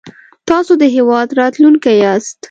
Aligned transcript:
تاسو 0.49 0.73
د 0.81 0.83
هېواد 0.95 1.27
راتلونکی 1.39 1.93
ياست 2.03 2.35